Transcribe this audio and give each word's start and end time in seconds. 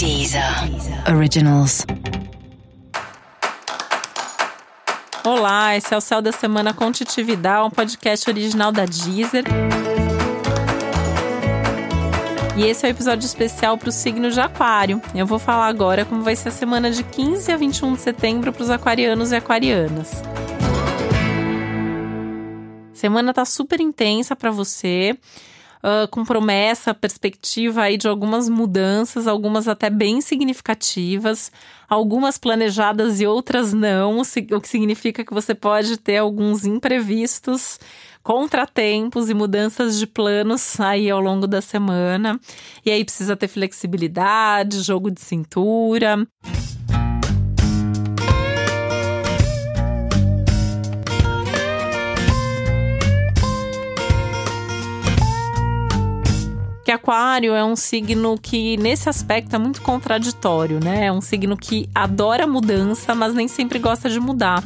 Deezer 0.00 0.42
Originals. 1.14 1.84
Olá, 5.22 5.76
esse 5.76 5.92
é 5.92 5.96
o 5.98 6.00
Céu 6.00 6.22
da 6.22 6.32
Semana 6.32 6.72
com 6.72 6.90
Titividade, 6.90 7.66
um 7.66 7.70
podcast 7.70 8.30
original 8.30 8.72
da 8.72 8.86
Deezer. 8.86 9.44
E 12.56 12.62
esse 12.64 12.86
é 12.86 12.88
o 12.88 12.90
um 12.90 12.94
episódio 12.94 13.26
especial 13.26 13.76
para 13.76 13.90
o 13.90 13.92
signo 13.92 14.30
de 14.30 14.40
Aquário. 14.40 15.02
Eu 15.14 15.26
vou 15.26 15.38
falar 15.38 15.66
agora 15.66 16.06
como 16.06 16.22
vai 16.22 16.34
ser 16.34 16.48
a 16.48 16.52
semana 16.52 16.90
de 16.90 17.04
15 17.04 17.52
a 17.52 17.58
21 17.58 17.92
de 17.92 18.00
setembro 18.00 18.54
para 18.54 18.62
os 18.62 18.70
aquarianos 18.70 19.32
e 19.32 19.36
aquarianas. 19.36 20.22
Semana 22.94 23.34
tá 23.34 23.44
super 23.44 23.82
intensa 23.82 24.34
para 24.34 24.50
você 24.50 25.14
uh, 25.82 26.08
com 26.10 26.24
promessa, 26.24 26.94
perspectiva 26.94 27.82
aí 27.82 27.96
de 27.96 28.08
algumas 28.08 28.48
mudanças, 28.48 29.26
algumas 29.26 29.68
até 29.68 29.90
bem 29.90 30.20
significativas, 30.20 31.50
algumas 31.88 32.38
planejadas 32.38 33.20
e 33.20 33.26
outras 33.26 33.72
não, 33.72 34.20
o 34.20 34.60
que 34.60 34.68
significa 34.68 35.24
que 35.24 35.34
você 35.34 35.54
pode 35.54 35.96
ter 35.96 36.18
alguns 36.18 36.64
imprevistos 36.64 37.78
contratempos 38.22 39.30
e 39.30 39.34
mudanças 39.34 39.98
de 39.98 40.06
planos 40.06 40.78
aí 40.78 41.10
ao 41.10 41.20
longo 41.20 41.46
da 41.46 41.60
semana. 41.60 42.38
E 42.84 42.90
aí 42.90 43.04
precisa 43.04 43.36
ter 43.36 43.48
flexibilidade, 43.48 44.82
jogo 44.82 45.10
de 45.10 45.20
cintura. 45.20 46.26
Que 56.90 56.94
Aquário 56.94 57.54
é 57.54 57.64
um 57.64 57.76
signo 57.76 58.36
que, 58.36 58.76
nesse 58.76 59.08
aspecto, 59.08 59.54
é 59.54 59.58
muito 59.60 59.80
contraditório, 59.80 60.80
né? 60.82 61.06
É 61.06 61.12
um 61.12 61.20
signo 61.20 61.56
que 61.56 61.88
adora 61.94 62.48
mudança, 62.48 63.14
mas 63.14 63.32
nem 63.32 63.46
sempre 63.46 63.78
gosta 63.78 64.10
de 64.10 64.18
mudar. 64.18 64.64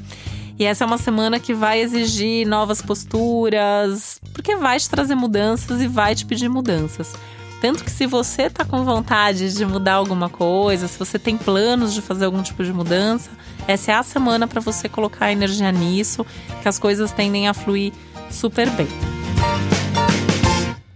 E 0.58 0.64
essa 0.64 0.84
é 0.84 0.86
uma 0.86 0.96
semana 0.96 1.38
que 1.38 1.52
vai 1.52 1.80
exigir 1.80 2.46
novas 2.46 2.80
posturas, 2.80 4.18
porque 4.32 4.56
vai 4.56 4.78
te 4.78 4.88
trazer 4.88 5.14
mudanças 5.14 5.82
e 5.82 5.86
vai 5.86 6.14
te 6.14 6.24
pedir 6.24 6.48
mudanças. 6.48 7.14
Tanto 7.60 7.84
que 7.84 7.90
se 7.90 8.06
você 8.06 8.48
tá 8.48 8.64
com 8.64 8.84
vontade 8.84 9.54
de 9.54 9.66
mudar 9.66 9.94
alguma 9.94 10.30
coisa, 10.30 10.88
se 10.88 10.98
você 10.98 11.18
tem 11.18 11.36
planos 11.36 11.92
de 11.92 12.00
fazer 12.00 12.24
algum 12.24 12.42
tipo 12.42 12.64
de 12.64 12.72
mudança, 12.72 13.28
essa 13.68 13.92
é 13.92 13.94
a 13.96 14.02
semana 14.02 14.46
para 14.46 14.62
você 14.62 14.88
colocar 14.88 15.30
energia 15.30 15.70
nisso, 15.70 16.24
que 16.62 16.68
as 16.68 16.78
coisas 16.78 17.12
tendem 17.12 17.48
a 17.48 17.52
fluir 17.52 17.92
super 18.30 18.70
bem. 18.70 18.88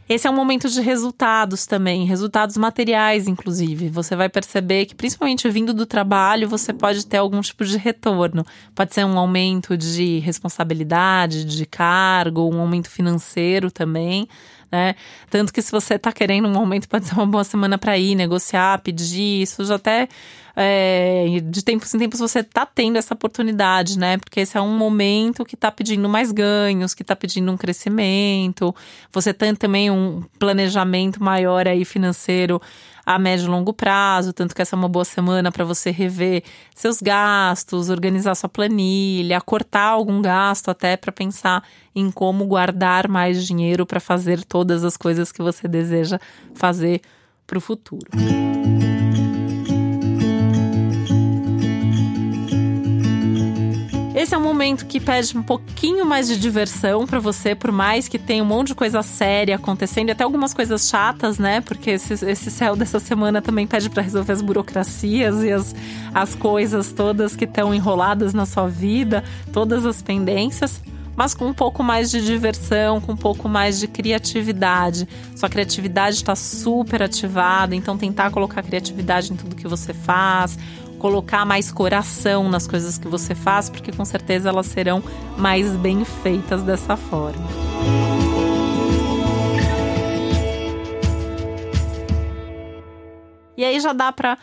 Esse 0.08 0.26
é 0.26 0.30
um 0.30 0.34
momento 0.34 0.70
de 0.70 0.80
resultados 0.80 1.66
também, 1.66 2.06
resultados 2.06 2.56
materiais, 2.56 3.28
inclusive. 3.28 3.90
Você 3.90 4.16
vai 4.16 4.30
perceber 4.30 4.86
que, 4.86 4.94
principalmente 4.94 5.46
vindo 5.50 5.74
do 5.74 5.84
trabalho, 5.84 6.48
você 6.48 6.72
pode 6.72 7.04
ter 7.04 7.18
algum 7.18 7.42
tipo 7.42 7.62
de 7.62 7.76
retorno. 7.76 8.42
Pode 8.74 8.94
ser 8.94 9.04
um 9.04 9.18
aumento 9.18 9.76
de 9.76 10.18
responsabilidade, 10.20 11.44
de 11.44 11.66
cargo, 11.66 12.48
um 12.48 12.58
aumento 12.58 12.88
financeiro 12.88 13.70
também. 13.70 14.26
Né? 14.70 14.94
Tanto 15.30 15.52
que 15.52 15.62
se 15.62 15.72
você 15.72 15.94
está 15.94 16.12
querendo 16.12 16.46
um 16.46 16.56
aumento, 16.56 16.88
pode 16.88 17.06
ser 17.06 17.14
uma 17.14 17.26
boa 17.26 17.44
semana 17.44 17.78
para 17.78 17.96
ir 17.96 18.14
negociar, 18.14 18.80
pedir, 18.80 19.42
isso 19.42 19.64
já 19.64 19.76
até 19.76 20.08
é, 20.60 21.24
de 21.44 21.62
tempos 21.62 21.94
em 21.94 21.98
tempos 22.00 22.18
você 22.18 22.40
está 22.40 22.66
tendo 22.66 22.96
essa 22.96 23.14
oportunidade, 23.14 23.96
né? 23.96 24.18
Porque 24.18 24.40
esse 24.40 24.58
é 24.58 24.60
um 24.60 24.76
momento 24.76 25.44
que 25.44 25.54
está 25.54 25.70
pedindo 25.70 26.08
mais 26.08 26.32
ganhos, 26.32 26.94
que 26.94 27.02
está 27.02 27.14
pedindo 27.14 27.52
um 27.52 27.56
crescimento. 27.56 28.74
Você 29.12 29.32
tem 29.32 29.54
também 29.54 29.88
um 29.88 30.24
planejamento 30.36 31.22
maior 31.22 31.68
aí 31.68 31.84
financeiro 31.84 32.60
a 33.08 33.18
médio 33.18 33.46
e 33.46 33.48
longo 33.48 33.72
prazo, 33.72 34.34
tanto 34.34 34.54
que 34.54 34.60
essa 34.60 34.76
é 34.76 34.78
uma 34.78 34.86
boa 34.86 35.04
semana 35.04 35.50
para 35.50 35.64
você 35.64 35.90
rever 35.90 36.42
seus 36.74 37.00
gastos, 37.00 37.88
organizar 37.88 38.34
sua 38.34 38.50
planilha, 38.50 39.40
cortar 39.40 39.86
algum 39.86 40.20
gasto 40.20 40.68
até 40.68 40.94
para 40.94 41.10
pensar 41.10 41.64
em 41.94 42.10
como 42.10 42.44
guardar 42.44 43.08
mais 43.08 43.46
dinheiro 43.46 43.86
para 43.86 43.98
fazer 43.98 44.44
todas 44.44 44.84
as 44.84 44.94
coisas 44.94 45.32
que 45.32 45.40
você 45.40 45.66
deseja 45.66 46.20
fazer 46.54 47.00
para 47.46 47.56
o 47.56 47.62
futuro. 47.62 48.10
Esse 54.28 54.34
é 54.34 54.38
um 54.38 54.42
momento 54.42 54.84
que 54.84 55.00
pede 55.00 55.34
um 55.38 55.42
pouquinho 55.42 56.04
mais 56.04 56.28
de 56.28 56.38
diversão 56.38 57.06
para 57.06 57.18
você, 57.18 57.54
por 57.54 57.72
mais 57.72 58.08
que 58.08 58.18
tenha 58.18 58.42
um 58.42 58.46
monte 58.46 58.68
de 58.68 58.74
coisa 58.74 59.02
séria 59.02 59.56
acontecendo, 59.56 60.10
e 60.10 60.12
até 60.12 60.22
algumas 60.22 60.52
coisas 60.52 60.86
chatas, 60.86 61.38
né? 61.38 61.62
Porque 61.62 61.92
esse, 61.92 62.12
esse 62.26 62.50
céu 62.50 62.76
dessa 62.76 63.00
semana 63.00 63.40
também 63.40 63.66
pede 63.66 63.88
para 63.88 64.02
resolver 64.02 64.34
as 64.34 64.42
burocracias 64.42 65.42
e 65.42 65.50
as, 65.50 65.74
as 66.14 66.34
coisas 66.34 66.92
todas 66.92 67.34
que 67.34 67.46
estão 67.46 67.74
enroladas 67.74 68.34
na 68.34 68.44
sua 68.44 68.68
vida, 68.68 69.24
todas 69.50 69.86
as 69.86 70.02
pendências 70.02 70.82
mas 71.16 71.34
com 71.34 71.46
um 71.46 71.52
pouco 71.52 71.82
mais 71.82 72.12
de 72.12 72.24
diversão, 72.24 73.00
com 73.00 73.10
um 73.10 73.16
pouco 73.16 73.48
mais 73.48 73.80
de 73.80 73.88
criatividade. 73.88 75.08
Sua 75.34 75.48
criatividade 75.48 76.14
está 76.14 76.36
super 76.36 77.02
ativada, 77.02 77.74
então 77.74 77.98
tentar 77.98 78.30
colocar 78.30 78.62
criatividade 78.62 79.32
em 79.32 79.36
tudo 79.36 79.56
que 79.56 79.66
você 79.66 79.92
faz, 79.92 80.56
colocar 80.98 81.44
mais 81.44 81.70
coração 81.72 82.48
nas 82.48 82.66
coisas 82.66 82.98
que 82.98 83.08
você 83.08 83.34
faz, 83.34 83.70
porque 83.70 83.92
com 83.92 84.04
certeza 84.04 84.48
elas 84.48 84.66
serão 84.66 85.02
mais 85.36 85.76
bem 85.76 86.04
feitas 86.04 86.62
dessa 86.62 86.96
forma. 86.96 87.46
E 93.56 93.64
aí 93.64 93.80
já 93.80 93.92
dá 93.92 94.12
para 94.12 94.38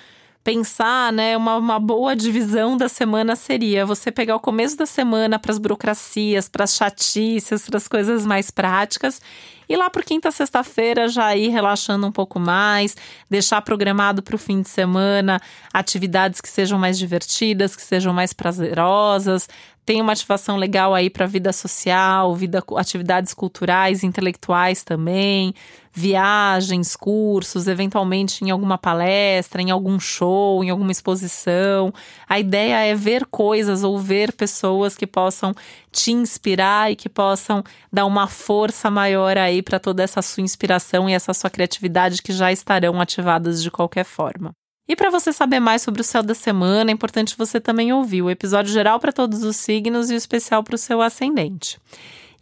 pensar, 0.45 1.11
né, 1.11 1.35
uma, 1.35 1.57
uma 1.57 1.79
boa 1.79 2.15
divisão 2.15 2.77
da 2.77 2.87
semana 2.87 3.35
seria 3.35 3.83
você 3.83 4.11
pegar 4.11 4.35
o 4.35 4.39
começo 4.39 4.77
da 4.77 4.85
semana 4.85 5.39
para 5.39 5.51
as 5.51 5.57
burocracias, 5.57 6.47
para 6.47 6.65
as 6.65 6.75
chatices, 6.75 7.65
para 7.65 7.77
as 7.77 7.87
coisas 7.87 8.27
mais 8.27 8.51
práticas 8.51 9.19
e 9.67 9.75
lá 9.75 9.89
por 9.89 10.03
quinta, 10.03 10.29
sexta-feira 10.29 11.07
já 11.09 11.35
ir 11.35 11.49
relaxando 11.49 12.05
um 12.05 12.11
pouco 12.11 12.39
mais, 12.39 12.95
deixar 13.29 13.61
programado 13.61 14.21
para 14.21 14.35
o 14.35 14.39
fim 14.39 14.61
de 14.61 14.69
semana 14.69 15.41
atividades 15.73 16.39
que 16.39 16.49
sejam 16.49 16.77
mais 16.77 16.97
divertidas, 16.97 17.75
que 17.75 17.81
sejam 17.81 18.13
mais 18.13 18.31
prazerosas, 18.31 19.49
tem 19.85 20.01
uma 20.01 20.13
ativação 20.13 20.57
legal 20.57 20.95
aí 20.95 21.09
para 21.09 21.27
vida 21.27 21.53
social, 21.53 22.33
vida, 22.35 22.63
atividades 22.75 23.33
culturais, 23.33 24.03
intelectuais 24.03 24.83
também, 24.83 25.53
viagens, 25.93 26.95
cursos, 26.95 27.67
eventualmente 27.67 28.43
em 28.43 28.49
alguma 28.49 28.77
palestra, 28.79 29.61
em 29.61 29.69
algum 29.69 29.99
show, 29.99 30.63
em 30.63 30.71
alguma 30.71 30.91
exposição. 30.91 31.93
A 32.27 32.39
ideia 32.39 32.79
é 32.83 32.95
ver 32.95 33.27
coisas 33.27 33.83
ou 33.83 33.99
ver 33.99 34.33
pessoas 34.33 34.97
que 34.97 35.05
possam 35.05 35.53
te 35.91 36.11
inspirar 36.11 36.91
e 36.91 36.95
que 36.95 37.07
possam 37.07 37.63
dar 37.93 38.05
uma 38.07 38.27
força 38.27 38.89
maior 38.89 39.37
aí 39.37 39.61
para 39.61 39.79
toda 39.79 40.01
essa 40.01 40.21
sua 40.21 40.41
inspiração 40.41 41.07
e 41.07 41.13
essa 41.13 41.33
sua 41.33 41.49
criatividade 41.49 42.23
que 42.23 42.33
já 42.33 42.51
estarão 42.51 42.99
ativadas 42.99 43.61
de 43.61 43.69
qualquer 43.69 44.03
forma. 44.03 44.51
E 44.87 44.95
para 44.95 45.09
você 45.09 45.33
saber 45.33 45.59
mais 45.59 45.81
sobre 45.81 46.01
o 46.01 46.03
céu 46.03 46.21
da 46.21 46.35
semana, 46.35 46.91
é 46.91 46.93
importante 46.93 47.35
você 47.37 47.59
também 47.59 47.91
ouvir 47.91 48.21
o 48.21 48.29
episódio 48.29 48.71
geral 48.71 48.99
para 48.99 49.11
todos 49.11 49.43
os 49.43 49.55
signos 49.55 50.11
e 50.11 50.13
o 50.13 50.17
especial 50.17 50.63
para 50.63 50.75
o 50.75 50.77
seu 50.77 51.01
ascendente. 51.01 51.79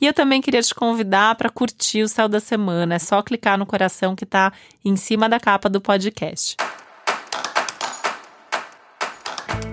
E 0.02 0.06
eu 0.06 0.14
também 0.14 0.42
queria 0.42 0.62
te 0.62 0.76
convidar 0.76 1.36
para 1.36 1.50
curtir 1.50 2.04
o 2.04 2.10
céu 2.10 2.28
da 2.28 2.42
semana. 2.42 2.96
É 2.96 3.00
só 3.00 3.22
clicar 3.22 3.58
no 3.58 3.66
coração 3.66 4.14
que 4.16 4.26
está 4.26 4.52
em 4.84 4.98
cima 4.98 5.30
da 5.30 5.40
capa 5.40 5.70
do 5.70 5.80
podcast. 5.80 6.58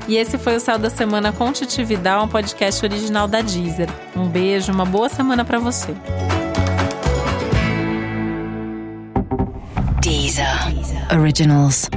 E 0.06 0.16
esse 0.16 0.38
foi 0.38 0.56
o 0.56 0.60
Céu 0.60 0.78
da 0.78 0.90
Semana 0.90 1.32
com 1.32 1.52
Titi 1.52 1.84
Vidal, 1.84 2.24
um 2.24 2.28
podcast 2.28 2.84
original 2.84 3.28
da 3.28 3.40
Deezer. 3.42 3.88
Um 4.16 4.28
beijo, 4.28 4.72
uma 4.72 4.84
boa 4.84 5.08
semana 5.08 5.44
para 5.44 5.58
você. 5.58 5.94
Deezer. 10.00 10.46
Originals. 11.12 11.88